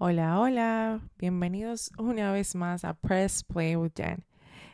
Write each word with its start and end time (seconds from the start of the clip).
Hola, 0.00 0.38
hola, 0.38 1.00
bienvenidos 1.18 1.90
una 1.98 2.30
vez 2.30 2.54
más 2.54 2.84
a 2.84 2.94
Press 2.94 3.42
Play 3.42 3.74
with 3.74 3.94
Jen. 3.96 4.24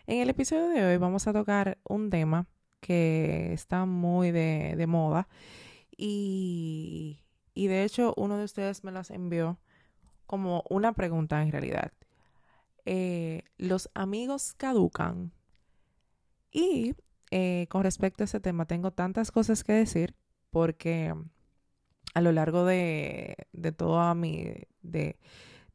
En 0.07 0.21
el 0.21 0.29
episodio 0.29 0.69
de 0.69 0.85
hoy 0.85 0.99
vamos 0.99 1.27
a 1.27 1.33
tocar 1.33 1.79
un 1.89 2.11
tema 2.11 2.47
que 2.81 3.55
está 3.55 3.87
muy 3.87 4.33
de, 4.33 4.85
moda 4.87 5.27
y, 5.97 7.23
de 7.55 7.85
hecho 7.85 8.13
uno 8.19 8.37
de 8.37 8.45
ustedes 8.45 8.85
me 8.85 8.93
las 8.93 9.11
envió 9.11 9.59
como 10.27 10.63
una 10.69 10.93
pregunta 10.93 11.41
en 11.41 11.53
realidad. 11.53 11.93
Eh, 12.85 13.45
¿Los 13.57 13.89
amigos 13.95 14.53
caducan? 14.53 15.33
Y 16.53 16.97
eh, 17.31 17.67
con 17.71 17.83
respecto 17.83 18.25
a 18.25 18.27
ese 18.27 18.41
tema 18.41 18.67
tengo 18.67 18.91
tantas 18.91 19.31
cosas 19.31 19.65
que 19.65 19.73
decir 19.73 20.15
porque 20.51 21.15
a 22.15 22.21
lo 22.21 22.33
largo 22.33 22.65
de, 22.65 23.37
de 23.53 23.73
toda 23.73 24.15
mi, 24.15 24.55
de, 24.83 25.17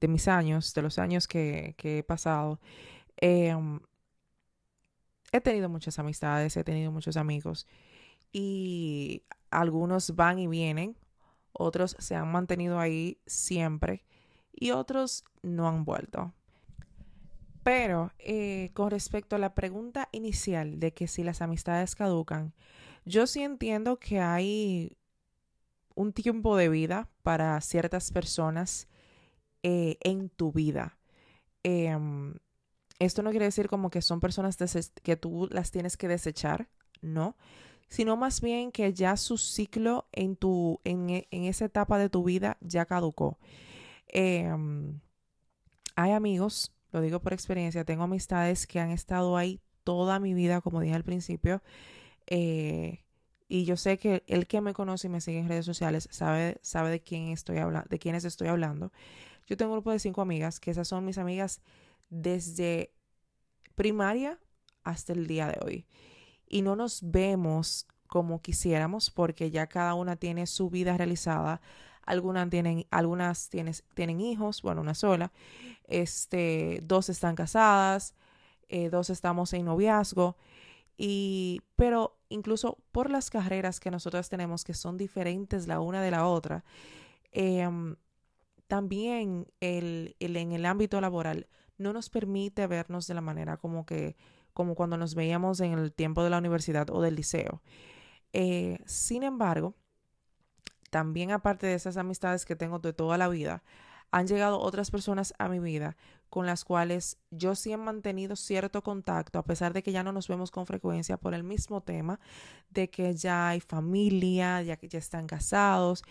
mis 0.07 0.27
años, 0.27 0.73
de 0.73 0.81
los 0.81 0.97
años 0.97 1.27
que, 1.27 1.75
he 1.77 2.03
pasado, 2.03 2.59
em, 3.17 3.79
he 5.31 5.41
tenido 5.41 5.69
muchas 5.69 5.99
amistades, 5.99 6.55
he 6.57 6.63
tenido 6.63 6.91
muchos 6.91 7.17
amigos 7.17 7.67
y 8.31 9.23
algunos 9.51 10.15
van 10.15 10.39
y 10.39 10.47
vienen, 10.47 10.95
otros 11.51 11.95
se 11.99 12.15
han 12.15 12.31
mantenido 12.31 12.79
ahí 12.79 13.19
siempre 13.25 14.05
y 14.53 14.71
otros 14.71 15.25
no 15.41 15.67
han 15.67 15.83
vuelto. 15.83 16.33
Pero 17.63 18.13
eh, 18.19 18.71
con 18.73 18.89
respecto 18.89 19.35
a 19.35 19.39
la 19.39 19.53
pregunta 19.53 20.07
inicial 20.13 20.79
de 20.79 20.93
que 20.93 21.07
si 21.07 21.23
las 21.23 21.41
amistades 21.41 21.95
caducan, 21.95 22.53
yo 23.05 23.27
sí 23.27 23.41
entiendo 23.43 23.99
que 23.99 24.19
hay 24.19 24.97
un 25.99 26.13
tiempo 26.13 26.55
de 26.55 26.69
vida 26.69 27.09
para 27.23 27.59
ciertas 27.59 28.11
personas 28.11 28.87
eh, 29.63 29.97
en 29.99 30.29
tu 30.29 30.53
vida. 30.53 30.97
Em, 31.63 32.35
esto 32.99 33.21
no 33.21 33.31
quiere 33.31 33.43
decir 33.43 33.67
como 33.67 33.89
que 33.89 34.01
son 34.01 34.21
personas 34.21 34.55
que 35.03 35.17
tú 35.17 35.49
las 35.51 35.71
tienes 35.71 35.97
que 35.97 36.07
desechar, 36.07 36.69
no, 37.01 37.35
sino 37.89 38.15
más 38.15 38.39
bien 38.39 38.71
que 38.71 38.93
ya 38.93 39.17
su 39.17 39.37
ciclo 39.37 40.07
en, 40.13 40.37
tu, 40.37 40.79
en, 40.85 41.09
e, 41.09 41.27
esa 41.31 41.65
etapa 41.65 41.97
de 41.97 42.09
tu 42.09 42.23
vida 42.23 42.57
ya 42.61 42.85
caducó. 42.85 43.37
Em, 44.07 45.01
hay 45.97 46.13
amigos, 46.13 46.73
lo 46.93 47.01
digo 47.01 47.19
por 47.19 47.33
experiencia, 47.33 47.83
tengo 47.83 48.03
amistades 48.03 48.67
que 48.67 48.79
han 48.79 48.91
estado 48.91 49.35
ahí 49.35 49.59
toda 49.83 50.17
mi 50.21 50.33
vida, 50.33 50.61
como 50.61 50.79
dije 50.79 50.95
al 50.95 51.03
principio, 51.03 51.61
eh, 52.27 53.03
y 53.51 53.65
yo 53.65 53.75
sé 53.77 53.97
que 53.97 54.23
el 54.27 54.45
que 54.45 54.61
me 54.61 54.73
conoce 54.73 55.07
y 55.07 55.09
me 55.09 55.21
sigue 55.21 55.39
en 55.39 55.49
redes 55.49 55.65
sociales 55.65 56.07
sabe, 56.11 56.59
sabe 56.61 56.91
de 56.91 57.01
quién 57.01 57.29
estoy 57.29 57.57
hablando, 57.57 57.89
de 57.89 57.97
quiénes 57.97 58.23
estoy 58.23 58.47
hablando. 58.47 58.93
Yo 59.47 59.57
tengo 59.57 59.71
un 59.71 59.77
grupo 59.77 59.91
de 59.91 59.97
cinco 59.97 60.21
amigas, 60.21 60.59
que 60.59 60.69
esas 60.69 60.87
son 60.87 61.03
mis 61.03 61.17
amigas 61.17 61.59
desde 62.11 62.93
primaria 63.73 64.37
hasta 64.83 65.13
el 65.13 65.25
día 65.25 65.47
de 65.47 65.57
hoy. 65.65 65.87
Y 66.47 66.61
no 66.61 66.75
nos 66.75 67.01
vemos 67.01 67.87
como 68.05 68.39
quisiéramos 68.39 69.09
porque 69.09 69.49
ya 69.49 69.65
cada 69.65 69.95
una 69.95 70.15
tiene 70.15 70.45
su 70.45 70.69
vida 70.69 70.95
realizada. 70.95 71.59
Algunas 72.05 72.51
tienen, 72.51 72.85
algunas 72.91 73.49
tienen, 73.49 73.73
tienen 73.95 74.21
hijos, 74.21 74.61
bueno, 74.61 74.81
una 74.81 74.93
sola. 74.93 75.31
Este, 75.85 76.81
dos 76.83 77.09
están 77.09 77.35
casadas, 77.35 78.13
eh, 78.67 78.89
dos 78.89 79.09
estamos 79.09 79.53
en 79.53 79.65
noviazgo. 79.65 80.37
Y, 80.97 81.61
pero 81.75 82.18
incluso 82.29 82.77
por 82.91 83.09
las 83.09 83.29
carreras 83.29 83.79
que 83.79 83.91
nosotras 83.91 84.29
tenemos, 84.29 84.63
que 84.63 84.73
son 84.73 84.97
diferentes 84.97 85.67
la 85.67 85.79
una 85.79 86.01
de 86.01 86.11
la 86.11 86.25
otra, 86.25 86.63
em, 87.31 87.95
también 88.67 89.47
el, 89.59 90.15
en 90.19 90.51
el 90.51 90.65
ámbito 90.65 91.01
laboral 91.01 91.47
no 91.77 91.93
nos 91.93 92.09
permite 92.09 92.67
vernos 92.67 93.07
de 93.07 93.15
la 93.15 93.21
manera 93.21 93.57
como 93.57 93.85
que, 93.85 94.15
como 94.53 94.75
cuando 94.75 94.97
nos 94.97 95.15
veíamos 95.15 95.59
en 95.59 95.73
el 95.73 95.91
tiempo 95.91 96.23
de 96.23 96.29
la 96.29 96.37
universidad 96.37 96.89
o 96.91 97.01
del 97.01 97.15
liceo. 97.15 97.61
Eh, 98.33 98.79
sin 98.85 99.23
embargo, 99.23 99.75
también 100.89 101.31
aparte 101.31 101.67
de 101.67 101.73
esas 101.73 101.97
amistades 101.97 102.45
que 102.45 102.55
tengo 102.55 102.79
de 102.79 102.93
toda 102.93 103.17
la 103.17 103.27
vida, 103.27 103.63
han 104.11 104.27
llegado 104.27 104.59
otras 104.59 104.91
personas 104.91 105.33
a 105.37 105.47
mi 105.49 105.59
vida 105.59 105.95
con 106.29 106.45
las 106.45 106.63
cuales 106.63 107.17
yo 107.31 107.55
sí 107.55 107.71
he 107.71 107.77
mantenido 107.77 108.35
cierto 108.35 108.83
contacto, 108.83 109.39
a 109.39 109.43
pesar 109.43 109.73
de 109.73 109.83
que 109.83 109.91
ya 109.91 110.03
no 110.03 110.11
nos 110.11 110.27
vemos 110.27 110.51
con 110.51 110.65
frecuencia 110.65 111.17
por 111.17 111.33
el 111.33 111.43
mismo 111.43 111.81
tema, 111.81 112.19
de 112.69 112.89
que 112.89 113.15
ya 113.15 113.49
hay 113.49 113.59
familia, 113.59 114.61
ya 114.61 114.77
que 114.77 114.87
ya 114.87 114.99
están 114.99 115.27
casados 115.27 116.03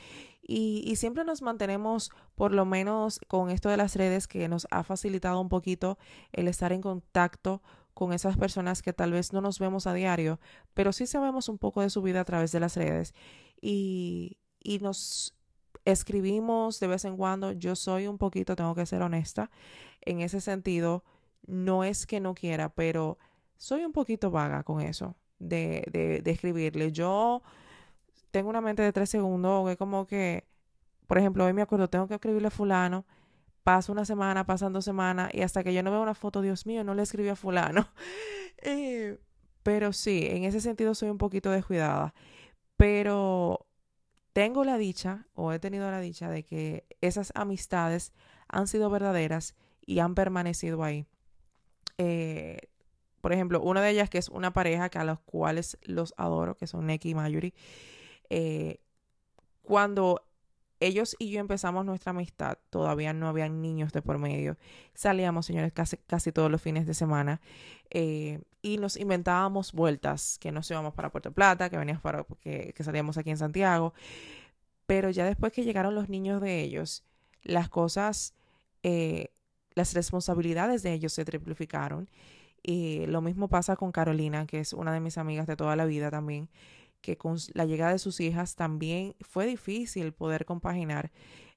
y, 0.50 0.96
siempre 0.96 1.24
nos 1.24 1.42
mantenemos 1.42 2.10
por 2.34 2.52
lo 2.52 2.64
menos 2.64 3.20
con 3.28 3.50
esto 3.50 3.68
de 3.68 3.76
las 3.76 3.96
redes 3.96 4.26
que 4.26 4.48
nos 4.48 4.66
ha 4.70 4.82
facilitado 4.82 5.40
un 5.42 5.50
poquito 5.50 5.98
el 6.32 6.48
estar 6.48 6.72
en 6.72 6.80
contacto 6.80 7.62
con 7.92 8.14
esas 8.14 8.38
personas 8.38 8.80
que 8.80 8.94
tal 8.94 9.12
vez 9.12 9.34
no 9.34 9.42
nos 9.42 9.58
vemos 9.58 9.86
a 9.86 9.92
diario, 9.92 10.40
pero 10.72 10.94
sí 10.94 11.06
sabemos 11.06 11.50
un 11.50 11.58
poco 11.58 11.82
de 11.82 11.90
su 11.90 12.00
vida 12.00 12.20
a 12.20 12.24
través 12.24 12.50
de 12.50 12.60
las 12.60 12.76
redes. 12.76 13.12
Y, 13.60 14.38
y 14.58 14.78
nos 14.78 15.34
escribimos 15.84 16.80
de 16.80 16.86
vez 16.86 17.04
en 17.04 17.16
cuando. 17.16 17.52
Yo 17.52 17.76
soy 17.76 18.06
un 18.06 18.18
poquito, 18.18 18.56
tengo 18.56 18.74
que 18.74 18.86
ser 18.86 19.02
honesta, 19.02 19.50
en 20.02 20.20
ese 20.20 20.40
sentido. 20.40 21.04
No 21.46 21.84
es 21.84 22.06
que 22.06 22.20
no 22.20 22.34
quiera, 22.34 22.68
pero 22.68 23.18
soy 23.56 23.84
un 23.84 23.92
poquito 23.92 24.30
vaga 24.30 24.62
con 24.62 24.80
eso 24.80 25.16
de, 25.38 26.20
de, 26.22 26.30
escribirle. 26.30 26.92
Yo 26.92 27.42
tengo 28.30 28.50
una 28.50 28.60
mente 28.60 28.82
de 28.82 28.92
tres 28.92 29.10
segundos, 29.10 29.68
que 29.68 29.76
como 29.76 30.06
que, 30.06 30.46
por 31.06 31.18
ejemplo, 31.18 31.44
hoy 31.44 31.52
me 31.52 31.62
acuerdo, 31.62 31.88
tengo 31.88 32.06
que 32.08 32.14
escribirle 32.14 32.48
a 32.48 32.50
fulano, 32.50 33.06
paso 33.62 33.92
una 33.92 34.04
semana, 34.04 34.46
pasan 34.46 34.72
dos 34.72 34.84
semanas, 34.84 35.30
y 35.32 35.42
hasta 35.42 35.64
que 35.64 35.74
yo 35.74 35.82
no 35.82 35.90
veo 35.90 36.02
una 36.02 36.14
foto, 36.14 36.42
Dios 36.42 36.66
mío, 36.66 36.84
no 36.84 36.94
le 36.94 37.02
escribí 37.02 37.28
a 37.28 37.36
fulano. 37.36 37.88
Eh, 38.60 39.20
pero 39.62 39.92
sí, 39.92 40.26
en 40.28 40.42
ese 40.42 40.60
sentido 40.60 40.92
soy 40.92 41.10
un 41.10 41.18
poquito 41.18 41.52
descuidada. 41.52 42.12
Pero 42.76 43.67
tengo 44.38 44.62
la 44.62 44.78
dicha 44.78 45.26
o 45.34 45.52
he 45.52 45.58
tenido 45.58 45.90
la 45.90 45.98
dicha 45.98 46.30
de 46.30 46.44
que 46.44 46.86
esas 47.00 47.32
amistades 47.34 48.12
han 48.46 48.68
sido 48.68 48.88
verdaderas 48.88 49.56
y 49.84 49.98
han 49.98 50.14
permanecido 50.14 50.84
ahí. 50.84 51.06
Eh, 51.98 52.58
por 53.20 53.32
ejemplo, 53.32 53.60
una 53.60 53.82
de 53.82 53.90
ellas 53.90 54.08
que 54.08 54.18
es 54.18 54.28
una 54.28 54.52
pareja 54.52 54.90
que 54.90 54.98
a 54.98 55.02
los 55.02 55.18
cuales 55.18 55.76
los 55.82 56.14
adoro, 56.16 56.56
que 56.56 56.68
son 56.68 56.86
Neki 56.86 57.10
y 57.10 57.14
Mayuri. 57.16 57.52
Eh, 58.30 58.78
cuando 59.62 60.22
ellos 60.78 61.16
y 61.18 61.30
yo 61.30 61.40
empezamos 61.40 61.84
nuestra 61.84 62.10
amistad, 62.10 62.58
todavía 62.70 63.12
no 63.12 63.26
habían 63.26 63.60
niños 63.60 63.90
de 63.90 64.02
por 64.02 64.18
medio. 64.18 64.56
Salíamos, 64.94 65.46
señores, 65.46 65.72
casi, 65.72 65.96
casi 65.96 66.30
todos 66.30 66.48
los 66.48 66.62
fines 66.62 66.86
de 66.86 66.94
semana 66.94 67.40
eh, 67.90 68.38
y 68.62 68.78
nos 68.78 68.96
inventábamos 68.96 69.72
vueltas, 69.72 70.38
que 70.40 70.52
nos 70.52 70.70
íbamos 70.70 70.94
para 70.94 71.10
Puerto 71.10 71.32
Plata, 71.32 71.70
que 71.70 71.78
veníamos 71.78 72.02
para, 72.02 72.24
que, 72.40 72.74
salíamos 72.80 73.18
aquí 73.18 73.30
en 73.30 73.38
Santiago. 73.38 73.94
Pero 74.86 75.10
ya 75.10 75.24
después 75.24 75.52
que 75.52 75.64
llegaron 75.64 75.94
los 75.94 76.08
niños 76.08 76.40
de 76.40 76.60
ellos, 76.60 77.04
las 77.42 77.68
cosas, 77.68 78.34
eh, 78.82 79.32
las 79.74 79.94
responsabilidades 79.94 80.82
de 80.82 80.92
ellos 80.92 81.12
se 81.12 81.24
triplificaron. 81.24 82.08
Y 82.62 83.06
lo 83.06 83.22
mismo 83.22 83.48
pasa 83.48 83.76
con 83.76 83.92
Carolina, 83.92 84.46
que 84.46 84.60
es 84.60 84.72
una 84.72 84.92
de 84.92 85.00
mis 85.00 85.18
amigas 85.18 85.46
de 85.46 85.56
toda 85.56 85.76
la 85.76 85.84
vida 85.84 86.10
también 86.10 86.48
que 87.00 87.16
con 87.16 87.36
la 87.54 87.64
llegada 87.64 87.92
de 87.92 87.98
sus 87.98 88.20
hijas 88.20 88.56
también 88.56 89.14
fue 89.20 89.46
difícil 89.46 90.12
poder 90.12 90.44
compaginar, 90.44 91.10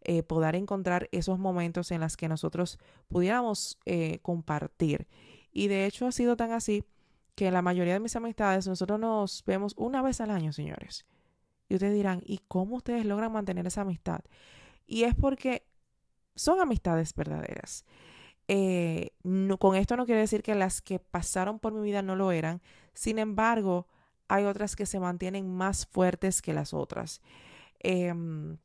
eh, 0.03 0.23
poder 0.23 0.55
encontrar 0.55 1.09
esos 1.11 1.39
momentos 1.39 1.91
en 1.91 2.01
los 2.01 2.17
que 2.17 2.27
nosotros 2.27 2.79
pudiéramos 3.07 3.79
eh, 3.85 4.19
compartir. 4.21 5.07
Y 5.51 5.67
de 5.67 5.85
hecho 5.85 6.07
ha 6.07 6.11
sido 6.11 6.35
tan 6.35 6.51
así 6.51 6.83
que 7.35 7.51
la 7.51 7.61
mayoría 7.61 7.93
de 7.93 7.99
mis 7.99 8.15
amistades 8.15 8.67
nosotros 8.67 8.99
nos 8.99 9.43
vemos 9.45 9.73
una 9.77 10.01
vez 10.01 10.21
al 10.21 10.31
año, 10.31 10.53
señores. 10.53 11.05
Y 11.69 11.75
ustedes 11.75 11.93
dirán, 11.93 12.21
¿y 12.25 12.39
cómo 12.47 12.77
ustedes 12.77 13.05
logran 13.05 13.31
mantener 13.31 13.65
esa 13.67 13.81
amistad? 13.81 14.21
Y 14.85 15.03
es 15.03 15.15
porque 15.15 15.63
son 16.35 16.59
amistades 16.59 17.15
verdaderas. 17.15 17.85
Eh, 18.47 19.11
con 19.59 19.75
esto 19.75 19.95
no 19.95 20.05
quiere 20.05 20.21
decir 20.21 20.43
que 20.43 20.55
las 20.55 20.81
que 20.81 20.99
pasaron 20.99 21.59
por 21.59 21.73
mi 21.73 21.81
vida 21.81 22.01
no 22.01 22.15
lo 22.15 22.31
eran. 22.31 22.61
Sin 22.93 23.19
embargo, 23.19 23.87
hay 24.27 24.45
otras 24.45 24.75
que 24.75 24.85
se 24.85 24.99
mantienen 24.99 25.49
más 25.49 25.85
fuertes 25.85 26.41
que 26.41 26.53
las 26.53 26.73
otras. 26.73 27.21
Em, 27.79 28.57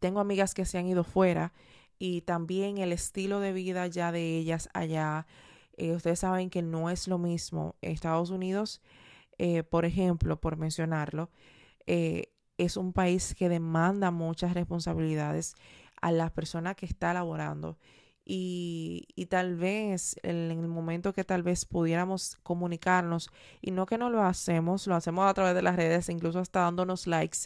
tengo 0.00 0.20
amigas 0.20 0.54
que 0.54 0.64
se 0.64 0.78
han 0.78 0.86
ido 0.86 1.04
fuera 1.04 1.52
y 1.98 2.22
también 2.22 2.78
el 2.78 2.92
estilo 2.92 3.40
de 3.40 3.52
vida 3.52 3.86
ya 3.86 4.12
de 4.12 4.36
ellas 4.36 4.68
allá. 4.74 5.26
Eh, 5.76 5.92
ustedes 5.94 6.20
saben 6.20 6.50
que 6.50 6.62
no 6.62 6.90
es 6.90 7.08
lo 7.08 7.18
mismo. 7.18 7.76
Estados 7.82 8.30
Unidos, 8.30 8.80
eh, 9.38 9.62
por 9.62 9.84
ejemplo, 9.84 10.40
por 10.40 10.56
mencionarlo, 10.56 11.30
eh, 11.86 12.32
es 12.58 12.76
un 12.76 12.92
país 12.92 13.34
que 13.34 13.48
demanda 13.48 14.10
muchas 14.10 14.54
responsabilidades 14.54 15.54
a 16.00 16.12
la 16.12 16.30
persona 16.30 16.74
que 16.74 16.86
está 16.86 17.12
laborando 17.14 17.78
y, 18.24 19.26
tal 19.28 19.56
vez 19.56 20.16
en, 20.22 20.50
el 20.50 20.68
momento 20.68 21.12
que 21.12 21.24
tal 21.24 21.42
vez 21.42 21.66
pudiéramos 21.66 22.36
comunicarnos 22.42 23.30
y 23.60 23.70
no 23.70 23.86
que 23.86 23.98
no 23.98 24.10
lo 24.10 24.22
hacemos, 24.22 24.86
lo 24.86 24.94
hacemos 24.94 25.28
a 25.28 25.34
través 25.34 25.54
de 25.54 25.62
las 25.62 25.76
redes, 25.76 26.08
incluso 26.08 26.38
hasta 26.40 26.60
dándonos 26.60 27.06
likes, 27.06 27.38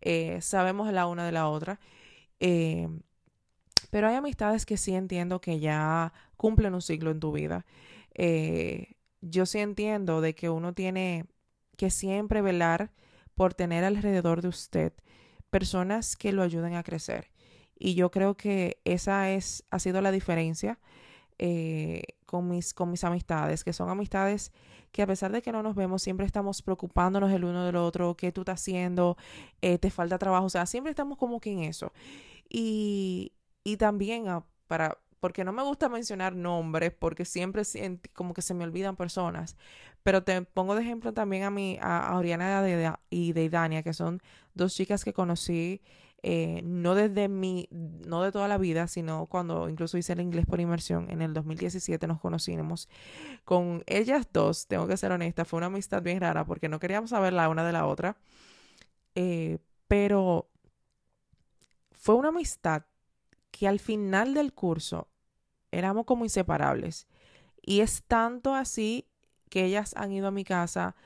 eh, 0.00 0.40
sabemos 0.40 0.90
la 0.92 1.06
una 1.06 1.26
de 1.26 1.32
la 1.32 1.48
otra. 1.48 1.78
Pero 3.90 4.08
hay 4.08 4.16
amistades 4.16 4.66
que 4.66 4.76
sí 4.76 4.94
entiendo 4.94 5.40
que 5.40 5.60
ya 5.60 6.12
cumplen 6.36 6.74
un 6.74 6.82
ciclo 6.82 7.10
en 7.10 7.20
tu 7.20 7.32
vida. 7.32 7.64
Eh, 8.14 8.94
yo 9.20 9.46
sí 9.46 9.58
entiendo 9.58 10.20
de 10.20 10.34
que 10.34 10.50
uno 10.50 10.74
tiene 10.74 11.26
que 11.76 11.90
siempre 11.90 12.42
velar 12.42 12.92
por 13.34 13.54
tener 13.54 13.84
alrededor 13.84 14.42
de 14.42 14.48
usted 14.48 14.92
personas 15.50 16.16
que 16.16 16.32
lo 16.32 16.42
ayuden 16.42 16.74
a 16.74 16.82
crecer. 16.82 17.30
Y 17.78 17.94
yo 17.94 18.10
creo 18.10 18.36
que 18.36 18.80
esa 18.84 19.30
es, 19.30 19.64
ha 19.70 19.78
sido 19.78 20.00
la 20.00 20.12
diferencia 20.12 20.78
eh, 21.38 22.02
con, 22.26 22.48
mis, 22.48 22.74
con 22.74 22.90
mis 22.90 23.04
amistades, 23.04 23.64
que 23.64 23.72
son 23.72 23.90
amistades 23.90 24.52
que 24.92 25.02
a 25.02 25.06
pesar 25.08 25.32
de 25.32 25.42
que 25.42 25.50
no 25.50 25.62
nos 25.64 25.74
vemos, 25.74 26.02
siempre 26.02 26.24
estamos 26.24 26.62
preocupándonos 26.62 27.32
el 27.32 27.44
uno 27.44 27.64
del 27.64 27.74
otro, 27.74 28.16
qué 28.16 28.30
tú 28.30 28.42
estás 28.42 28.60
haciendo, 28.60 29.16
eh, 29.60 29.76
te 29.78 29.90
falta 29.90 30.18
trabajo, 30.18 30.46
o 30.46 30.50
sea, 30.50 30.66
siempre 30.66 30.90
estamos 30.90 31.18
como 31.18 31.40
que 31.40 31.50
en 31.50 31.64
eso. 31.64 31.92
Y, 32.48 33.32
y 33.64 33.78
también 33.78 34.26
para, 34.68 34.98
porque 35.20 35.42
no 35.42 35.52
me 35.52 35.62
gusta 35.62 35.88
mencionar 35.88 36.36
nombres, 36.36 36.92
porque 36.92 37.24
siempre 37.24 37.62
como 38.12 38.34
que 38.34 38.42
se 38.42 38.54
me 38.54 38.64
olvidan 38.64 38.94
personas, 38.94 39.56
pero 40.02 40.22
te 40.22 40.42
pongo 40.42 40.74
de 40.74 40.82
ejemplo 40.82 41.14
también 41.14 41.44
a 41.44 41.50
mi, 41.50 41.78
a, 41.80 42.14
Oriana 42.16 42.98
y 43.10 43.32
de 43.32 43.48
Dania, 43.48 43.82
que 43.82 43.94
son 43.94 44.20
dos 44.54 44.74
chicas 44.74 45.02
que 45.04 45.14
conocí 45.14 45.80
eh, 46.26 46.62
no 46.64 46.94
desde 46.94 47.28
mi, 47.28 47.68
no 47.70 48.22
de 48.22 48.32
toda 48.32 48.48
la 48.48 48.56
vida, 48.56 48.88
sino 48.88 49.26
cuando 49.26 49.68
incluso 49.68 49.98
hice 49.98 50.14
el 50.14 50.22
inglés 50.22 50.46
por 50.46 50.58
inmersión 50.58 51.10
en 51.10 51.20
el 51.20 51.34
2017 51.34 52.06
nos 52.06 52.18
conocimos. 52.18 52.88
Con 53.44 53.82
ellas 53.86 54.26
dos, 54.32 54.66
tengo 54.66 54.86
que 54.86 54.96
ser 54.96 55.12
honesta, 55.12 55.44
fue 55.44 55.58
una 55.58 55.66
amistad 55.66 56.02
bien 56.02 56.20
rara 56.22 56.46
porque 56.46 56.70
no 56.70 56.80
queríamos 56.80 57.10
saber 57.10 57.34
la 57.34 57.50
una 57.50 57.62
de 57.62 57.72
la 57.72 57.86
otra, 57.86 58.16
eh, 59.14 59.58
pero 59.86 60.48
fue 61.92 62.14
una 62.14 62.28
amistad 62.28 62.84
que 63.54 63.68
al 63.68 63.78
final 63.78 64.34
del 64.34 64.52
curso 64.52 65.06
éramos 65.70 66.06
como 66.06 66.24
inseparables. 66.24 67.06
Y 67.62 67.80
es 67.80 68.02
tanto 68.02 68.52
así 68.52 69.06
que 69.48 69.64
ellas 69.64 69.94
han 69.96 70.10
ido 70.10 70.26
a 70.26 70.32
mi 70.32 70.42
casa. 70.42 70.96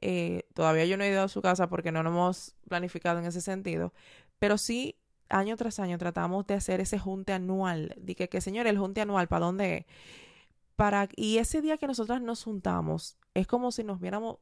Eh, 0.00 0.44
todavía 0.54 0.86
yo 0.86 0.96
no 0.96 1.04
he 1.04 1.10
ido 1.10 1.22
a 1.22 1.28
su 1.28 1.42
casa 1.42 1.68
porque 1.68 1.92
no 1.92 2.02
nos 2.02 2.12
hemos 2.12 2.56
planificado 2.66 3.18
en 3.18 3.26
ese 3.26 3.42
sentido, 3.42 3.92
pero 4.38 4.56
sí, 4.56 4.96
año 5.28 5.54
tras 5.56 5.80
año 5.80 5.98
tratamos 5.98 6.46
de 6.46 6.54
hacer 6.54 6.80
ese 6.80 6.98
junte 6.98 7.34
anual. 7.34 7.94
Dije 8.00 8.30
que, 8.30 8.40
señor, 8.40 8.66
el 8.66 8.78
junte 8.78 9.02
anual, 9.02 9.28
¿para 9.28 9.44
dónde? 9.44 9.86
Para, 10.76 11.10
y 11.14 11.36
ese 11.36 11.60
día 11.60 11.76
que 11.76 11.88
nosotras 11.88 12.22
nos 12.22 12.42
juntamos, 12.42 13.18
es 13.34 13.46
como 13.46 13.70
si 13.70 13.84
nos 13.84 14.00
viéramos 14.00 14.38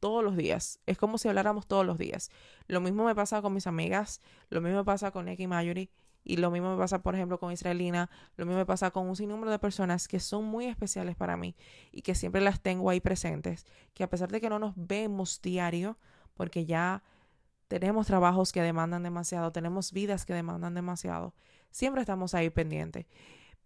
todos 0.00 0.24
los 0.24 0.36
días. 0.36 0.80
Es 0.86 0.98
como 0.98 1.18
si 1.18 1.28
habláramos 1.28 1.68
todos 1.68 1.86
los 1.86 1.98
días. 1.98 2.30
Lo 2.66 2.80
mismo 2.80 3.04
me 3.04 3.14
pasa 3.14 3.40
con 3.42 3.54
mis 3.54 3.68
amigas, 3.68 4.20
lo 4.50 4.60
mismo 4.60 4.78
me 4.78 4.84
pasa 4.84 5.12
con 5.12 5.26
Neki 5.26 5.46
Mayuri, 5.46 5.88
y 6.24 6.38
lo 6.38 6.50
mismo 6.50 6.72
me 6.72 6.78
pasa, 6.78 7.02
por 7.02 7.14
ejemplo, 7.14 7.38
con 7.38 7.52
Israelina, 7.52 8.10
lo 8.36 8.46
mismo 8.46 8.58
me 8.58 8.66
pasa 8.66 8.90
con 8.90 9.06
un 9.06 9.14
sinnúmero 9.14 9.50
de 9.50 9.58
personas 9.58 10.08
que 10.08 10.18
son 10.18 10.44
muy 10.44 10.64
especiales 10.64 11.14
para 11.16 11.36
mí 11.36 11.54
y 11.92 12.00
que 12.02 12.14
siempre 12.14 12.40
las 12.40 12.60
tengo 12.60 12.88
ahí 12.88 13.00
presentes, 13.00 13.66
que 13.92 14.02
a 14.02 14.10
pesar 14.10 14.32
de 14.32 14.40
que 14.40 14.48
no 14.48 14.58
nos 14.58 14.72
vemos 14.74 15.42
diario, 15.42 15.98
porque 16.32 16.64
ya 16.64 17.02
tenemos 17.68 18.06
trabajos 18.06 18.52
que 18.52 18.62
demandan 18.62 19.02
demasiado, 19.02 19.52
tenemos 19.52 19.92
vidas 19.92 20.24
que 20.24 20.32
demandan 20.32 20.74
demasiado, 20.74 21.34
siempre 21.70 22.00
estamos 22.00 22.34
ahí 22.34 22.48
pendientes. 22.48 23.06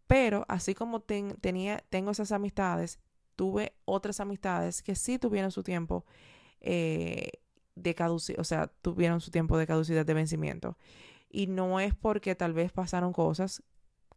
Pero 0.08 0.44
así 0.48 0.74
como 0.74 1.00
tenía, 1.00 1.84
tengo 1.90 2.10
esas 2.10 2.32
amistades, 2.32 2.98
tuve 3.36 3.74
otras 3.84 4.18
amistades 4.20 4.82
que 4.82 4.96
sí 4.96 5.18
tuvieron 5.18 5.52
su 5.52 5.62
tiempo 5.62 6.06
eh, 6.60 7.30
de 7.76 7.94
caducidad, 7.94 8.40
o 8.40 8.44
sea, 8.44 8.66
tuvieron 8.66 9.20
su 9.20 9.30
tiempo 9.30 9.56
de 9.58 9.66
caducidad 9.66 10.04
de 10.04 10.14
vencimiento. 10.14 10.76
Y 11.30 11.46
no 11.46 11.80
es 11.80 11.94
porque 11.94 12.34
tal 12.34 12.52
vez 12.52 12.72
pasaron 12.72 13.12
cosas, 13.12 13.62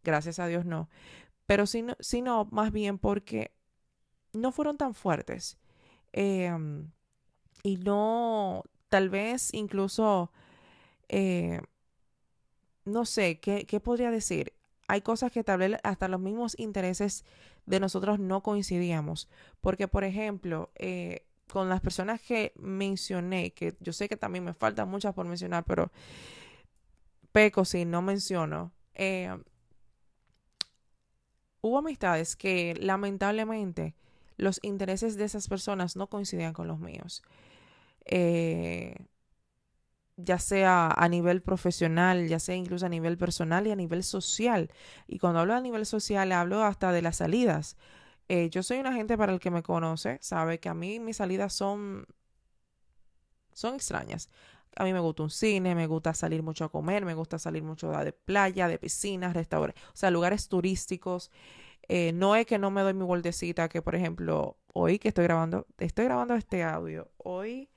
gracias 0.02 0.38
a 0.38 0.46
Dios 0.46 0.64
no, 0.64 0.88
pero 1.46 1.66
sino, 1.66 1.96
sino 2.00 2.46
más 2.50 2.72
bien 2.72 2.98
porque 2.98 3.52
no 4.32 4.52
fueron 4.52 4.76
tan 4.76 4.94
fuertes. 4.94 5.58
Em, 6.12 6.90
y 7.62 7.76
no 7.78 8.64
tal 8.88 9.10
vez 9.10 9.52
incluso, 9.54 10.32
eh, 11.08 11.60
no 12.84 13.04
sé, 13.04 13.40
¿qué, 13.40 13.66
¿qué, 13.66 13.80
podría 13.80 14.10
decir? 14.10 14.52
Hay 14.88 15.02
cosas 15.02 15.32
que 15.32 15.44
tal 15.44 15.58
vez 15.58 15.78
hasta 15.82 16.08
los 16.08 16.20
mismos 16.20 16.58
intereses 16.58 17.24
de 17.66 17.80
nosotros 17.80 18.18
no 18.18 18.42
coincidíamos. 18.42 19.28
Porque, 19.60 19.88
por 19.88 20.04
ejemplo, 20.04 20.70
eh, 20.76 21.26
con 21.48 21.68
las 21.68 21.80
personas 21.80 22.20
que 22.20 22.52
mencioné, 22.56 23.52
que 23.52 23.76
yo 23.80 23.92
sé 23.92 24.08
que 24.08 24.16
también 24.16 24.44
me 24.44 24.54
faltan 24.54 24.88
muchas 24.88 25.14
por 25.14 25.26
mencionar, 25.26 25.64
pero 25.64 25.90
peco 27.32 27.64
si 27.64 27.84
no 27.84 28.02
menciono, 28.02 28.72
eh, 28.94 29.36
hubo 31.60 31.78
amistades 31.78 32.36
que 32.36 32.74
lamentablemente 32.78 33.94
los 34.36 34.58
intereses 34.62 35.16
de 35.16 35.24
esas 35.24 35.48
personas 35.48 35.96
no 35.96 36.08
coincidían 36.08 36.52
con 36.52 36.68
los 36.68 36.78
míos. 36.78 37.22
Eh, 38.04 38.94
ya 40.16 40.38
sea 40.38 40.88
a 40.88 41.08
nivel 41.08 41.42
profesional, 41.42 42.28
ya 42.28 42.38
sea 42.38 42.54
incluso 42.54 42.86
a 42.86 42.88
nivel 42.88 43.16
personal 43.16 43.66
y 43.66 43.70
a 43.70 43.76
nivel 43.76 44.02
social. 44.04 44.70
Y 45.06 45.18
cuando 45.18 45.40
hablo 45.40 45.54
a 45.54 45.60
nivel 45.60 45.86
social, 45.86 46.32
hablo 46.32 46.62
hasta 46.62 46.92
de 46.92 47.02
las 47.02 47.16
salidas. 47.16 47.76
Eh, 48.28 48.50
yo 48.50 48.62
soy 48.62 48.78
una 48.78 48.92
gente 48.92 49.16
para 49.18 49.32
el 49.32 49.40
que 49.40 49.50
me 49.50 49.62
conoce, 49.62 50.18
sabe 50.22 50.58
que 50.60 50.68
a 50.68 50.74
mí 50.74 51.00
mis 51.00 51.16
salidas 51.18 51.52
son, 51.52 52.06
son 53.52 53.74
extrañas. 53.74 54.28
A 54.76 54.84
mí 54.84 54.92
me 54.92 55.00
gusta 55.00 55.22
un 55.22 55.30
cine, 55.30 55.74
me 55.74 55.86
gusta 55.86 56.14
salir 56.14 56.42
mucho 56.42 56.64
a 56.64 56.70
comer, 56.70 57.04
me 57.04 57.14
gusta 57.14 57.38
salir 57.38 57.62
mucho 57.62 57.90
de 57.90 58.12
playa, 58.12 58.68
de 58.68 58.78
piscinas, 58.78 59.34
restaurantes, 59.34 59.82
o 59.84 59.96
sea, 59.96 60.10
lugares 60.10 60.48
turísticos. 60.48 61.30
Eh, 61.88 62.12
no 62.12 62.36
es 62.36 62.46
que 62.46 62.58
no 62.58 62.70
me 62.70 62.82
doy 62.82 62.94
mi 62.94 63.04
vueltecita, 63.04 63.68
que 63.68 63.82
por 63.82 63.94
ejemplo, 63.94 64.56
hoy 64.72 64.98
que 64.98 65.08
estoy 65.08 65.24
grabando, 65.24 65.66
estoy 65.78 66.04
grabando 66.04 66.34
este 66.34 66.62
audio, 66.62 67.10
hoy 67.18 67.68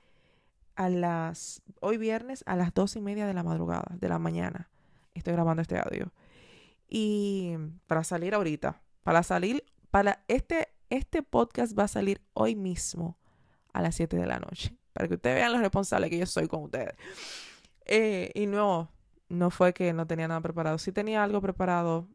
a 0.76 0.88
las, 0.88 1.62
hoy 1.80 1.96
viernes 1.98 2.44
a 2.46 2.56
las 2.56 2.72
dos 2.72 2.96
y 2.96 3.00
media 3.00 3.26
de 3.26 3.34
la 3.34 3.42
madrugada, 3.42 3.86
de 3.90 4.08
la 4.08 4.18
mañana, 4.18 4.70
estoy 5.14 5.32
grabando 5.32 5.62
este 5.62 5.78
audio. 5.78 6.12
Y 6.88 7.56
para 7.86 8.04
salir 8.04 8.34
ahorita, 8.34 8.80
para 9.02 9.22
salir, 9.22 9.64
para 9.90 10.22
este, 10.28 10.68
este 10.90 11.22
podcast 11.22 11.76
va 11.76 11.84
a 11.84 11.88
salir 11.88 12.20
hoy 12.32 12.54
mismo 12.54 13.16
a 13.72 13.82
las 13.82 13.96
7 13.96 14.16
de 14.16 14.26
la 14.26 14.38
noche, 14.38 14.76
para 14.96 15.08
que 15.08 15.14
ustedes 15.14 15.36
vean 15.36 15.52
lo 15.52 15.58
responsable 15.58 16.08
que 16.08 16.18
yo 16.18 16.24
soy 16.26 16.48
con 16.48 16.62
ustedes. 16.64 16.94
Eh, 17.84 18.30
y 18.34 18.46
no, 18.46 18.90
no 19.28 19.50
fue 19.50 19.74
que 19.74 19.92
no 19.92 20.06
tenía 20.06 20.26
nada 20.26 20.40
preparado, 20.40 20.78
sí 20.78 20.90
tenía 20.90 21.22
algo 21.22 21.42
preparado, 21.42 22.08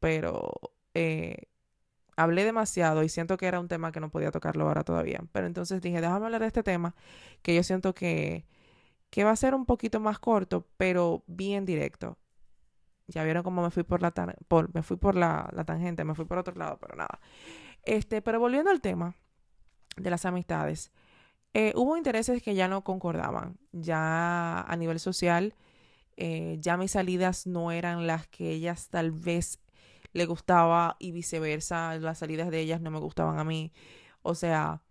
pero 0.00 0.52
eh, 0.92 1.48
hablé 2.16 2.44
demasiado 2.44 3.02
y 3.02 3.08
siento 3.08 3.38
que 3.38 3.46
era 3.46 3.58
un 3.58 3.68
tema 3.68 3.90
que 3.90 4.00
no 4.00 4.10
podía 4.10 4.30
tocarlo 4.30 4.68
ahora 4.68 4.84
todavía. 4.84 5.22
Pero 5.32 5.46
entonces 5.46 5.80
dije, 5.80 6.02
déjame 6.02 6.26
hablar 6.26 6.42
de 6.42 6.48
este 6.48 6.62
tema 6.62 6.94
que 7.40 7.54
yo 7.54 7.62
siento 7.62 7.94
que, 7.94 8.44
que 9.08 9.24
va 9.24 9.30
a 9.30 9.36
ser 9.36 9.54
un 9.54 9.64
poquito 9.64 9.98
más 9.98 10.18
corto, 10.18 10.66
pero 10.76 11.24
bien 11.26 11.64
directo. 11.64 12.18
Ya 13.08 13.24
vieron 13.24 13.42
cómo 13.42 13.62
me 13.62 13.70
fui 13.70 13.82
por 13.82 14.02
la, 14.02 14.12
por, 14.46 14.74
me 14.74 14.82
fui 14.82 14.98
por 14.98 15.16
la, 15.16 15.48
la, 15.52 15.64
tangente, 15.64 16.04
me 16.04 16.14
fui 16.14 16.26
por 16.26 16.36
otro 16.36 16.54
lado, 16.54 16.78
pero 16.78 16.96
nada. 16.96 17.18
Este, 17.82 18.20
pero 18.20 18.38
volviendo 18.38 18.70
al 18.70 18.82
tema 18.82 19.16
de 19.96 20.10
las 20.10 20.26
amistades, 20.26 20.92
eh, 21.54 21.72
hubo 21.76 21.96
intereses 21.96 22.42
que 22.42 22.54
ya 22.54 22.68
no 22.68 22.84
concordaban. 22.84 23.58
Ya 23.72 24.60
a 24.60 24.76
nivel 24.76 25.00
social, 25.00 25.54
eh, 26.16 26.58
ya 26.60 26.76
mis 26.76 26.92
salidas 26.92 27.46
no 27.46 27.72
eran 27.72 28.06
las 28.06 28.28
que 28.28 28.50
ellas 28.52 28.88
tal 28.88 29.12
vez 29.12 29.60
le 30.12 30.26
gustaba 30.26 30.96
y 30.98 31.12
viceversa, 31.12 31.96
las 31.98 32.18
salidas 32.18 32.50
de 32.50 32.60
ellas 32.60 32.80
no 32.80 32.90
me 32.90 32.98
gustaban 32.98 33.38
a 33.38 33.44
mí. 33.44 33.72
O 34.22 34.34
sea, 34.34 34.82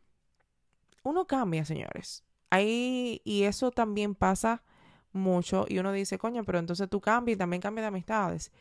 uno 1.03 1.27
cambia, 1.27 1.65
señores. 1.65 2.23
Ahí, 2.49 3.21
y 3.23 3.43
eso 3.43 3.71
también 3.71 4.15
pasa 4.15 4.63
mucho 5.11 5.65
y 5.67 5.79
uno 5.79 5.91
dice, 5.91 6.17
coño, 6.17 6.43
pero 6.45 6.59
entonces 6.59 6.89
tú 6.89 7.01
cambias 7.01 7.35
y 7.35 7.37
también 7.37 7.61
cambias 7.61 7.83
de 7.83 7.87
amistades. 7.89 8.51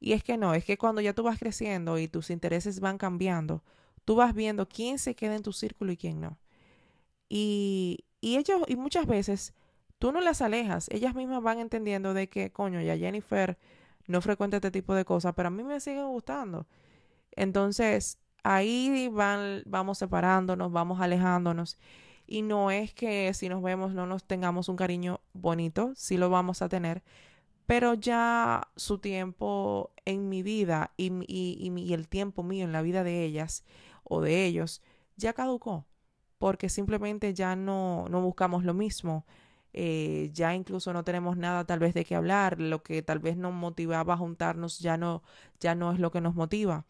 Y 0.00 0.12
es 0.12 0.22
que 0.22 0.36
no, 0.36 0.54
es 0.54 0.64
que 0.64 0.78
cuando 0.78 1.00
ya 1.00 1.12
tú 1.12 1.22
vas 1.24 1.38
creciendo 1.38 1.98
y 1.98 2.08
tus 2.08 2.30
intereses 2.30 2.80
van 2.80 2.98
cambiando, 2.98 3.62
tú 4.04 4.16
vas 4.16 4.34
viendo 4.34 4.68
quién 4.68 4.98
se 4.98 5.14
queda 5.14 5.34
en 5.36 5.42
tu 5.42 5.52
círculo 5.52 5.92
y 5.92 5.96
quién 5.96 6.20
no. 6.20 6.38
Y, 7.28 8.04
y 8.20 8.36
ellos, 8.36 8.62
y 8.66 8.76
muchas 8.76 9.06
veces 9.06 9.54
tú 9.98 10.12
no 10.12 10.20
las 10.20 10.42
alejas, 10.42 10.88
ellas 10.90 11.14
mismas 11.14 11.42
van 11.42 11.58
entendiendo 11.58 12.14
de 12.14 12.28
que, 12.28 12.50
coño, 12.50 12.80
ya 12.80 12.96
Jennifer 12.96 13.58
no 14.06 14.20
frecuenta 14.20 14.56
este 14.58 14.70
tipo 14.70 14.94
de 14.94 15.04
cosas, 15.04 15.34
pero 15.36 15.48
a 15.48 15.50
mí 15.50 15.62
me 15.62 15.80
sigue 15.80 16.02
gustando. 16.02 16.66
Entonces, 17.32 18.18
ahí 18.42 19.08
van, 19.12 19.62
vamos 19.66 19.98
separándonos, 19.98 20.72
vamos 20.72 21.00
alejándonos. 21.00 21.78
Y 22.26 22.42
no 22.42 22.70
es 22.70 22.92
que 22.94 23.32
si 23.34 23.48
nos 23.48 23.62
vemos 23.62 23.94
no 23.94 24.06
nos 24.06 24.24
tengamos 24.24 24.68
un 24.68 24.76
cariño 24.76 25.20
bonito, 25.32 25.92
sí 25.96 26.18
lo 26.18 26.28
vamos 26.30 26.60
a 26.62 26.68
tener, 26.68 27.02
pero 27.66 27.94
ya 27.94 28.68
su 28.76 28.98
tiempo 28.98 29.92
en 30.04 30.28
mi 30.28 30.42
vida 30.42 30.92
y, 30.96 31.12
y, 31.26 31.72
y, 31.74 31.94
el 31.94 32.08
tiempo 32.08 32.42
mío 32.42 32.64
en 32.64 32.72
la 32.72 32.82
vida 32.82 33.02
de 33.04 33.24
ellas 33.24 33.64
o 34.04 34.20
de 34.20 34.44
ellos 34.44 34.82
ya 35.16 35.32
caducó, 35.32 35.86
porque 36.38 36.68
simplemente 36.68 37.34
ya 37.34 37.56
no, 37.56 38.06
no 38.10 38.20
buscamos 38.22 38.64
lo 38.64 38.74
mismo. 38.74 39.24
eh, 39.74 40.30
ya 40.34 40.54
incluso 40.54 40.92
no 40.92 41.04
tenemos 41.04 41.36
nada 41.36 41.64
tal 41.64 41.78
vez 41.78 41.94
de 41.94 42.04
qué 42.04 42.14
hablar, 42.16 42.58
lo 42.60 42.82
que 42.82 43.02
tal 43.02 43.18
vez 43.20 43.36
nos 43.36 43.52
motivaba 43.54 44.14
a 44.14 44.16
juntarnos 44.16 44.78
ya 44.80 44.96
no, 44.96 45.22
ya 45.60 45.74
no 45.74 45.92
es 45.92 46.00
lo 46.00 46.10
que 46.10 46.20
nos 46.20 46.34
motiva. 46.34 46.84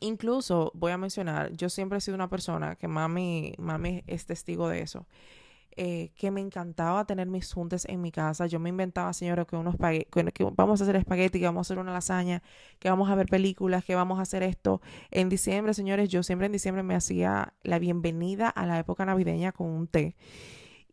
Incluso 0.00 0.70
voy 0.74 0.92
a 0.92 0.98
mencionar, 0.98 1.52
yo 1.56 1.68
siempre 1.68 1.98
he 1.98 2.00
sido 2.00 2.14
una 2.14 2.28
persona 2.30 2.76
que 2.76 2.86
mami, 2.86 3.54
mami 3.58 4.04
es 4.06 4.26
testigo 4.26 4.68
de 4.68 4.82
eso. 4.82 5.06
Eh, 5.80 6.10
que 6.16 6.32
me 6.32 6.40
encantaba 6.40 7.04
tener 7.04 7.28
mis 7.28 7.52
juntas 7.52 7.84
en 7.88 8.00
mi 8.00 8.10
casa. 8.10 8.46
Yo 8.48 8.58
me 8.58 8.68
inventaba, 8.68 9.12
señora, 9.12 9.44
que 9.44 9.54
unos 9.54 9.76
que, 9.76 10.44
vamos 10.56 10.80
a 10.80 10.82
hacer 10.82 10.96
espagueti, 10.96 11.38
que 11.38 11.44
vamos 11.44 11.60
a 11.60 11.66
hacer 11.68 11.78
una 11.78 11.92
lasaña, 11.92 12.42
que 12.80 12.90
vamos 12.90 13.08
a 13.08 13.14
ver 13.14 13.28
películas, 13.28 13.84
que 13.84 13.94
vamos 13.94 14.18
a 14.18 14.22
hacer 14.22 14.42
esto. 14.42 14.80
En 15.12 15.28
diciembre, 15.28 15.74
señores, 15.74 16.08
yo 16.08 16.24
siempre 16.24 16.46
en 16.46 16.52
diciembre 16.52 16.82
me 16.82 16.96
hacía 16.96 17.54
la 17.62 17.78
bienvenida 17.78 18.48
a 18.48 18.66
la 18.66 18.80
época 18.80 19.04
navideña 19.04 19.52
con 19.52 19.68
un 19.68 19.86
té. 19.86 20.16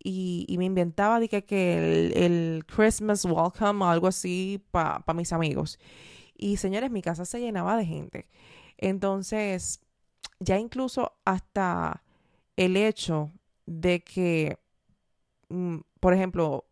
Y, 0.03 0.45
y 0.47 0.59
me 0.59 0.65
inventaba 0.65 1.19
de 1.19 1.29
que, 1.29 1.45
que 1.45 2.11
el, 2.13 2.63
Christmas 2.67 3.25
welcome 3.25 3.85
o 3.85 3.87
algo 3.87 4.05
así 4.05 4.63
para 4.69 5.03
mis 5.15 5.33
amigos. 5.33 5.79
Y 6.37 6.57
señores, 6.57 6.91
mi 6.91 7.01
casa 7.01 7.25
se 7.25 7.39
llenaba 7.39 7.75
de 7.75 7.87
gente. 7.87 8.29
Entonces, 8.77 9.81
ya 10.39 10.59
incluso 10.59 11.13
hasta 11.25 12.03
el 12.55 12.77
hecho 12.77 13.31
de 13.65 14.03
que 14.03 14.59
por 15.99 16.13
ejemplo, 16.13 16.65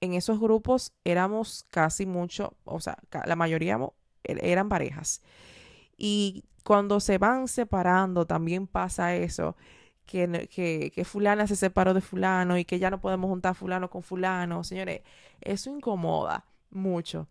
en 0.00 0.14
esos 0.14 0.40
grupos 0.40 0.92
éramos 1.04 1.66
casi 1.70 2.06
mucho, 2.06 2.56
o 2.64 2.80
sea, 2.80 2.98
la 3.26 3.36
mayoría 3.36 3.78
er, 4.24 4.44
eran 4.44 4.68
parejas. 4.68 5.22
Y 5.96 6.44
cuando 6.64 7.00
se 7.00 7.18
van 7.18 7.48
separando, 7.48 8.26
también 8.26 8.66
pasa 8.66 9.14
eso, 9.14 9.56
que, 10.06 10.48
que, 10.50 10.90
que, 10.94 11.04
fulana 11.04 11.46
se 11.46 11.56
separó 11.56 11.94
de 11.94 12.00
fulano 12.00 12.58
y 12.58 12.64
que 12.64 12.78
ya 12.78 12.90
no 12.90 13.00
podemos 13.00 13.28
juntar 13.28 13.54
fulano 13.54 13.90
con 13.90 14.02
fulano. 14.02 14.64
Señores, 14.64 15.02
eso 15.40 15.70
incomoda 15.70 16.46
mucho. 16.70 17.28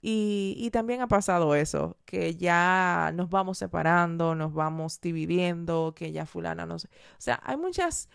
Y, 0.00 0.54
y 0.58 0.70
también 0.70 1.00
ha 1.00 1.08
pasado 1.08 1.54
eso, 1.54 1.96
que 2.04 2.36
ya 2.36 3.12
nos 3.14 3.30
vamos 3.30 3.58
separando, 3.58 4.34
nos 4.34 4.52
vamos 4.54 5.00
dividiendo, 5.00 5.92
que 5.96 6.12
ya 6.12 6.26
fulana 6.26 6.66
no 6.66 6.78
sé. 6.78 6.88
O 6.88 7.20
sea, 7.20 7.40
hay 7.44 7.56
muchas 7.56 8.08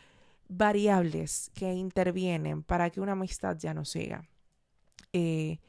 variables 0.57 1.51
que 1.53 1.74
intervienen 1.74 2.63
para 2.63 2.89
que 2.89 3.01
una 3.01 3.13
amistad 3.13 3.57
ya 3.57 3.74
no 3.74 3.86
siga. 3.86 4.27
Eh, 5.12 5.60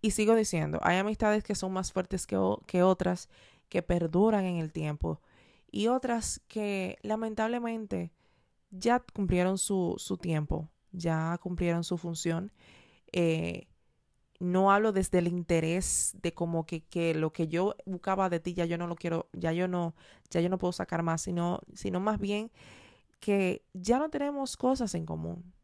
y 0.00 0.10
sigo 0.10 0.34
diciendo, 0.34 0.80
hay 0.82 0.98
amistades 0.98 1.44
que 1.44 1.54
son 1.54 1.72
más 1.72 1.92
fuertes 1.92 2.26
que, 2.26 2.36
que 2.66 2.82
otras, 2.82 3.28
que 3.68 3.82
perduran 3.82 4.44
en 4.44 4.56
el 4.56 4.72
tiempo, 4.72 5.20
y 5.70 5.86
otras 5.86 6.40
que 6.48 6.98
lamentablemente 7.02 8.12
ya 8.70 9.00
cumplieron 9.00 9.58
su, 9.58 9.94
su 9.98 10.18
tiempo, 10.18 10.68
ya 10.90 11.38
cumplieron 11.42 11.84
su 11.84 11.96
función. 11.96 12.52
Eh, 13.12 13.68
no 14.38 14.72
hablo 14.72 14.92
desde 14.92 15.18
el 15.18 15.28
interés 15.28 16.16
de 16.20 16.34
como 16.34 16.66
que, 16.66 16.82
que, 16.82 17.14
lo 17.14 17.32
que 17.32 17.46
yo 17.46 17.76
buscaba 17.86 18.28
de 18.28 18.40
ti 18.40 18.54
ya 18.54 18.64
yo 18.64 18.76
no 18.76 18.88
lo 18.88 18.96
quiero, 18.96 19.28
ya 19.32 19.52
yo 19.52 19.68
no, 19.68 19.94
ya 20.30 20.40
yo 20.40 20.48
no 20.48 20.58
puedo 20.58 20.72
sacar 20.72 21.02
más, 21.02 21.22
sino, 21.22 21.60
sino 21.74 22.00
más 22.00 22.18
bien 22.18 22.50
que 23.22 23.64
ya 23.72 24.00
no 24.00 24.10
tenemos 24.10 24.56
cosas 24.56 24.96
en 24.96 25.06
común. 25.06 25.54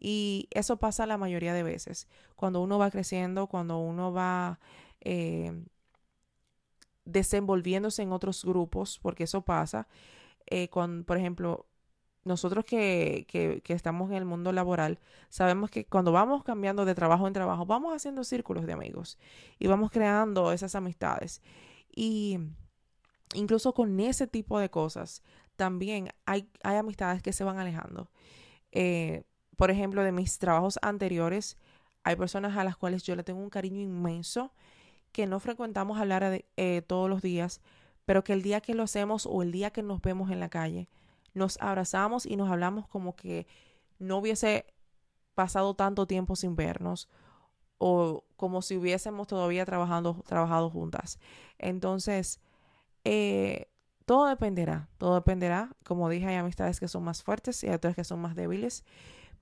Y 0.00 0.48
eso 0.50 0.78
pasa 0.78 1.06
la 1.06 1.16
mayoría 1.16 1.54
de 1.54 1.62
veces. 1.62 2.08
Cuando 2.34 2.60
uno 2.60 2.76
va 2.76 2.90
creciendo, 2.90 3.46
cuando 3.46 3.78
uno 3.78 4.12
va 4.12 4.58
eh, 5.00 5.64
desenvolviéndose 7.04 8.02
en 8.02 8.10
otros 8.10 8.44
grupos, 8.44 8.98
porque 9.00 9.24
eso 9.24 9.42
pasa. 9.42 9.86
Eh, 10.46 10.68
con, 10.70 11.04
por 11.04 11.18
ejemplo, 11.18 11.66
nosotros 12.24 12.64
que, 12.64 13.26
que, 13.28 13.60
que, 13.62 13.74
estamos 13.74 14.10
en 14.10 14.16
el 14.16 14.24
mundo 14.24 14.50
laboral, 14.50 14.98
sabemos 15.28 15.70
que 15.70 15.84
cuando 15.86 16.10
vamos 16.10 16.42
cambiando 16.42 16.84
de 16.84 16.96
trabajo 16.96 17.28
en 17.28 17.32
trabajo, 17.32 17.64
vamos 17.64 17.94
haciendo 17.94 18.24
círculos 18.24 18.66
de 18.66 18.72
amigos 18.72 19.18
y 19.60 19.68
vamos 19.68 19.92
creando 19.92 20.50
esas 20.50 20.74
amistades. 20.74 21.42
Y 21.94 22.40
incluso 23.34 23.72
con 23.72 24.00
ese 24.00 24.26
tipo 24.26 24.58
de 24.58 24.68
cosas, 24.68 25.22
también 25.56 26.10
hay, 26.26 26.48
hay 26.62 26.76
amistades 26.76 27.22
que 27.22 27.32
se 27.32 27.44
van 27.44 27.58
alejando. 27.58 28.10
Eh, 28.72 29.24
por 29.56 29.70
ejemplo, 29.70 30.02
de 30.02 30.12
mis 30.12 30.38
trabajos 30.38 30.78
anteriores, 30.82 31.56
hay 32.04 32.16
personas 32.16 32.56
a 32.56 32.64
las 32.64 32.76
cuales 32.76 33.02
yo 33.02 33.14
le 33.16 33.22
tengo 33.22 33.40
un 33.40 33.50
cariño 33.50 33.80
inmenso, 33.80 34.52
que 35.12 35.26
no 35.26 35.40
frecuentamos 35.40 35.98
hablar 35.98 36.44
eh, 36.56 36.82
todos 36.86 37.08
los 37.08 37.22
días, 37.22 37.60
pero 38.04 38.24
que 38.24 38.32
el 38.32 38.42
día 38.42 38.60
que 38.60 38.74
lo 38.74 38.82
hacemos 38.82 39.26
o 39.26 39.42
el 39.42 39.52
día 39.52 39.70
que 39.70 39.82
nos 39.82 40.00
vemos 40.00 40.30
en 40.30 40.40
la 40.40 40.48
calle, 40.48 40.88
nos 41.34 41.58
abrazamos 41.60 42.26
y 42.26 42.36
nos 42.36 42.50
hablamos 42.50 42.88
como 42.88 43.14
que 43.14 43.46
no 43.98 44.18
hubiese 44.18 44.66
pasado 45.34 45.74
tanto 45.74 46.06
tiempo 46.06 46.36
sin 46.36 46.56
vernos 46.56 47.08
o 47.78 48.24
como 48.36 48.62
si 48.62 48.76
hubiésemos 48.76 49.26
todavía 49.26 49.64
trabajando, 49.64 50.22
trabajado 50.26 50.70
juntas. 50.70 51.18
Entonces, 51.58 52.40
eh, 53.04 53.71
todo 54.04 54.26
dependerá, 54.26 54.88
todo 54.98 55.14
dependerá. 55.16 55.70
Como 55.84 56.08
dije, 56.08 56.26
hay 56.26 56.36
amistades 56.36 56.80
que 56.80 56.88
son 56.88 57.04
más 57.04 57.22
fuertes 57.22 57.62
y 57.64 57.68
otras 57.68 57.94
que 57.94 58.04
son 58.04 58.20
más 58.20 58.34
débiles, 58.34 58.84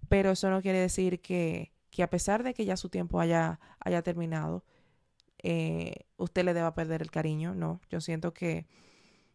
pero 0.09 0.31
eso 0.31 0.51
no 0.51 0.63
quiere 0.63 0.79
decir 0.79 1.21
que, 1.21 1.73
que 1.91 2.03
a 2.03 2.11
pesar 2.11 2.43
de 2.43 2.55
que 2.55 2.65
ya 2.65 2.77
su 2.77 2.89
tiempo 2.89 3.21
haya, 3.21 3.61
haya 3.81 4.03
terminado, 4.03 4.65
eh, 5.43 6.07
usted 6.17 6.45
le 6.45 6.55
deba 6.55 6.75
perder 6.75 7.03
el 7.03 7.11
cariño. 7.11 7.55
No, 7.55 7.81
yo 7.91 8.01
siento 8.01 8.33
que, 8.33 8.67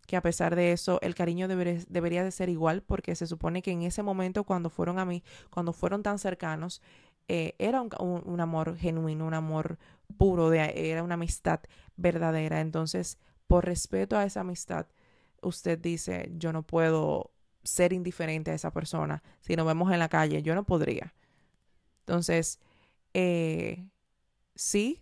que 0.08 0.16
a 0.16 0.22
pesar 0.22 0.56
de 0.56 0.72
eso, 0.72 1.00
el 1.02 1.16
cariño 1.16 1.48
debería 1.48 2.24
de 2.24 2.32
ser 2.32 2.50
igual 2.50 2.84
porque 2.84 3.16
se 3.16 3.28
supone 3.28 3.62
que 3.62 3.72
en 3.72 3.84
ese 3.84 4.04
momento 4.04 4.44
cuando 4.44 4.70
fueron 4.70 5.00
a 5.00 5.06
mí, 5.06 5.24
cuando 5.50 5.74
fueron 5.74 6.04
tan 6.04 6.20
cercanos, 6.20 6.82
eh, 7.28 7.56
era 7.58 7.82
un, 7.82 7.90
un, 8.00 8.40
amor 8.40 8.78
genuino, 8.78 9.26
un 9.26 9.34
amor 9.34 9.80
puro, 10.18 10.54
era 10.54 11.04
una 11.04 11.16
amistad 11.16 11.62
verdadera. 11.98 12.62
Entonces, 12.62 13.18
por 13.48 13.66
respeto 13.66 14.18
a 14.18 14.26
esa 14.26 14.42
amistad, 14.42 14.88
usted 15.46 15.80
dice, 15.80 16.32
yo 16.38 16.52
no 16.52 16.64
puedo 16.64 17.32
ser 17.64 17.94
indiferente 17.94 18.52
a 18.52 18.54
esa 18.54 18.72
persona. 18.72 19.24
Si 19.42 19.56
nos 19.56 19.66
vemos 19.66 19.92
en 19.92 20.00
la 20.00 20.10
calle, 20.10 20.42
yo 20.42 20.56
no 20.56 20.64
podría. 20.64 21.14
Entonces, 22.02 22.60
eh, 23.14 23.88
sí, 24.56 25.02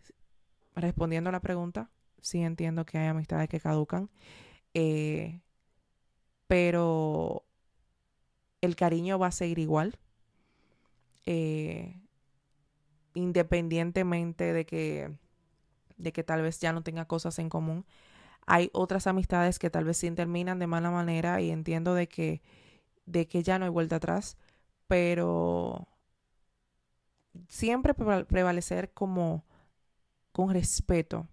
respondiendo 0.76 1.30
a 1.30 1.34
la 1.34 1.42
pregunta, 1.42 1.90
sí 2.22 2.42
entiendo 2.42 2.86
que 2.86 2.98
hay 2.98 3.08
amistades 3.08 3.50
que 3.50 3.60
caducan, 3.60 4.10
eh, 4.74 5.42
pero 6.48 7.44
el 8.62 8.76
cariño 8.76 9.20
va 9.20 9.28
a 9.28 9.32
seguir 9.32 9.60
igual, 9.60 10.00
eh, 11.26 12.00
independientemente 13.14 14.54
de 14.54 14.66
que, 14.66 15.12
de 15.98 16.14
que 16.14 16.24
tal 16.24 16.42
vez 16.42 16.60
ya 16.60 16.72
no 16.72 16.82
tenga 16.84 17.06
cosas 17.06 17.38
en 17.40 17.50
común 17.50 17.86
hay 18.46 18.70
otras 18.74 19.08
amistades 19.08 19.60
que 19.60 19.70
tal 19.70 19.86
vez 19.86 19.98
sí 19.98 20.12
terminan 20.12 20.60
de 20.60 20.68
mala 20.68 20.92
manera 20.92 21.42
y 21.42 21.52
entiendo 21.52 21.94
de 21.94 22.08
que, 22.08 22.42
de 23.06 23.28
que 23.28 23.44
ya 23.44 23.60
no 23.60 23.66
hay 23.66 23.72
vuelta 23.72 23.98
atrás, 23.98 24.38
pero 24.88 25.88
siempre 27.48 27.94
prevalecer 27.94 28.92
como 28.94 29.44
con 30.32 30.54
respeto. 30.54 31.28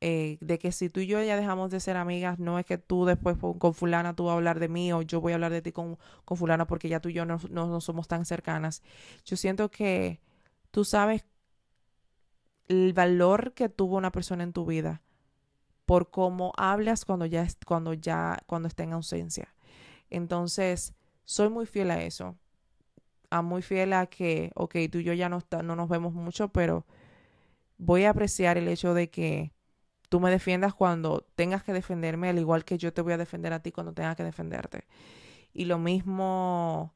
Eh, 0.00 0.36
de 0.42 0.58
que 0.58 0.70
si 0.70 0.90
tú 0.90 1.00
y 1.00 1.06
yo 1.06 1.22
ya 1.22 1.36
dejamos 1.36 1.70
de 1.70 1.80
ser 1.80 1.96
amigas, 1.96 2.38
no 2.38 2.58
es 2.58 2.66
que 2.66 2.76
tú 2.76 3.06
después 3.06 3.38
con 3.38 3.74
fulana 3.74 4.14
tú 4.14 4.24
vas 4.24 4.32
a 4.32 4.36
hablar 4.36 4.60
de 4.60 4.68
mí 4.68 4.92
o 4.92 5.00
yo 5.00 5.20
voy 5.22 5.32
a 5.32 5.36
hablar 5.36 5.52
de 5.52 5.62
ti 5.62 5.72
con, 5.72 5.98
con 6.26 6.36
fulana 6.36 6.66
porque 6.66 6.90
ya 6.90 7.00
tú 7.00 7.08
y 7.08 7.14
yo 7.14 7.24
no, 7.24 7.38
no 7.50 7.80
somos 7.80 8.06
tan 8.08 8.26
cercanas. 8.26 8.82
Yo 9.24 9.36
siento 9.36 9.70
que 9.70 10.20
tú 10.70 10.84
sabes 10.84 11.24
el 12.68 12.92
valor 12.92 13.54
que 13.54 13.68
tuvo 13.70 13.96
una 13.96 14.12
persona 14.12 14.42
en 14.44 14.52
tu 14.52 14.66
vida 14.66 15.00
por 15.86 16.10
cómo 16.10 16.52
hablas 16.56 17.04
cuando 17.04 17.26
ya, 17.26 17.46
cuando 17.66 17.94
ya, 17.94 18.38
cuando 18.46 18.68
está 18.68 18.82
en 18.84 18.92
ausencia. 18.92 19.54
Entonces, 20.10 20.94
soy 21.24 21.48
muy 21.48 21.66
fiel 21.66 21.90
a 21.90 22.02
eso. 22.02 22.36
A 23.30 23.42
muy 23.42 23.62
fiel 23.62 23.92
a 23.92 24.06
que, 24.06 24.52
ok, 24.54 24.76
tú 24.90 24.98
y 24.98 25.04
yo 25.04 25.12
ya 25.12 25.28
no, 25.28 25.42
no 25.62 25.76
nos 25.76 25.88
vemos 25.88 26.14
mucho, 26.14 26.48
pero 26.48 26.86
voy 27.78 28.04
a 28.04 28.10
apreciar 28.10 28.58
el 28.58 28.68
hecho 28.68 28.94
de 28.94 29.10
que 29.10 29.52
tú 30.08 30.20
me 30.20 30.30
defiendas 30.30 30.74
cuando 30.74 31.26
tengas 31.34 31.64
que 31.64 31.72
defenderme, 31.72 32.28
al 32.28 32.38
igual 32.38 32.64
que 32.64 32.78
yo 32.78 32.92
te 32.92 33.02
voy 33.02 33.14
a 33.14 33.18
defender 33.18 33.52
a 33.52 33.60
ti 33.60 33.72
cuando 33.72 33.92
tengas 33.92 34.16
que 34.16 34.24
defenderte. 34.24 34.84
Y 35.52 35.64
lo 35.64 35.78
mismo 35.78 36.94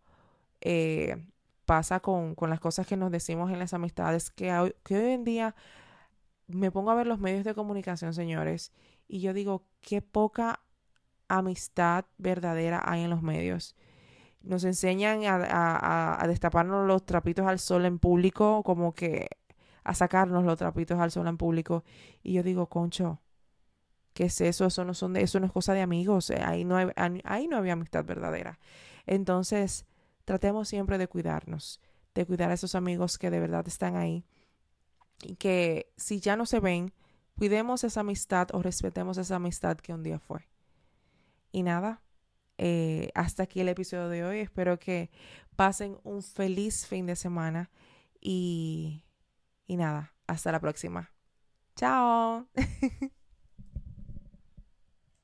eh, 0.61 1.17
pasa 1.65 2.01
con, 2.01 2.35
con, 2.35 2.51
las 2.51 2.61
cosas 2.61 2.87
que 2.87 2.97
nos 2.97 3.11
decimos 3.11 3.51
en 3.51 3.59
las 3.59 3.75
amistades, 3.75 4.31
que, 4.31 4.73
que 4.85 4.97
hoy 4.97 5.13
en 5.13 5.25
día 5.25 5.55
me 6.49 6.71
pongo 6.71 6.91
a 6.91 6.95
ver 6.95 7.07
los 7.07 7.21
medios 7.21 7.45
de 7.45 7.55
comunicación, 7.55 8.15
señores, 8.15 8.73
y 9.07 9.21
yo 9.21 9.33
digo, 9.33 9.65
qué 9.81 10.03
poca 10.03 10.61
amistad 11.29 12.07
verdadera 12.17 12.83
hay 12.85 13.03
en 13.03 13.11
los 13.11 13.23
medios. 13.23 13.77
Nos 14.43 14.65
enseñan 14.65 15.23
a, 15.25 16.25
destaparnos 16.27 16.87
los 16.87 17.05
trapitos 17.05 17.47
al 17.47 17.59
sol 17.59 17.85
en 17.85 17.99
público, 17.99 18.63
como 18.63 18.95
que 18.95 19.29
a 19.85 19.95
sacarnos 19.95 20.45
los 20.45 20.59
trapitos 20.59 20.99
al 20.99 21.11
sol 21.11 21.27
en 21.27 21.37
público. 21.37 21.85
Y 22.23 22.35
yo 22.35 22.43
digo, 22.43 22.69
concho, 22.69 23.21
¿qué 24.15 24.25
es 24.25 24.41
eso? 24.41 24.67
Eso 24.67 24.85
no, 24.85 24.95
son 24.95 25.13
de, 25.13 25.23
eso 25.23 25.41
no 25.41 25.47
es 25.47 25.53
cosa 25.53 25.75
de 25.75 25.83
amigos. 25.83 26.31
Eh, 26.31 26.41
ahí 26.43 26.65
no, 26.65 26.77
ahí 27.25 27.49
no 27.49 27.57
había 27.57 27.75
amistad 27.75 28.05
verdadera. 28.05 28.59
Entonces, 29.07 29.87
tratemos 30.25 30.69
siempre 30.69 30.99
de 30.99 31.09
cuidarnos 31.09 31.81
de 32.19 32.27
cuidar 32.27 32.51
a 32.51 32.55
esos 32.55 32.75
amigos 32.75 33.17
que 33.17 33.31
de 33.31 33.39
verdad 33.39 33.67
están 33.69 33.97
ahí. 33.97 34.25
Y 35.23 35.37
que 35.37 35.93
si 35.97 36.21
ya 36.21 36.37
no 36.37 36.47
se 36.47 36.61
ven, 36.61 36.93
cuidemos 37.37 37.85
esa 37.85 38.01
amistad 38.01 38.49
o 38.53 38.63
respetemos 38.63 39.19
esa 39.19 39.37
amistad 39.37 39.79
que 39.79 39.93
un 39.93 40.03
día 40.03 40.19
fue. 40.19 40.49
Y 41.53 41.63
nada, 41.63 42.03
eh, 42.59 43.11
hasta 43.15 43.45
aquí 43.45 43.61
el 43.61 43.69
episodio 43.69 44.09
de 44.09 44.25
hoy. 44.25 44.41
Espero 44.41 44.79
que 44.79 45.11
pasen 45.57 45.99
un 46.05 46.23
feliz 46.23 46.87
fin 46.87 47.07
de 47.07 47.17
semana 47.17 47.71
y, 48.21 49.05
y 49.67 49.77
nada, 49.77 50.15
hasta 50.27 50.53
la 50.53 50.61
próxima. 50.61 51.11
Chao. 51.77 52.47